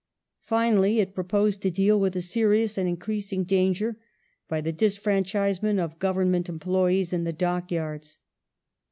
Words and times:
Finally, 0.41 0.99
it 0.99 1.13
proposed 1.13 1.61
to 1.61 1.69
deal 1.69 1.99
with 1.99 2.15
a 2.15 2.21
serious 2.23 2.75
and 2.75 2.89
increasing 2.89 3.43
danger 3.43 3.99
by 4.49 4.59
the 4.59 4.73
disfranchisement 4.73 5.77
of 5.79 5.99
Government 5.99 6.49
employees 6.49 7.13
in 7.13 7.23
the 7.23 7.31
dock 7.31 7.69
yards. 7.71 8.17